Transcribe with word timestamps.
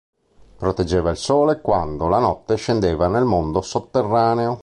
Proteggeva 0.57 1.11
il 1.11 1.17
sole 1.17 1.61
quando, 1.61 2.07
la 2.07 2.17
notte, 2.17 2.55
scendeva 2.55 3.07
nel 3.07 3.23
mondo 3.23 3.61
sotterraneo. 3.61 4.59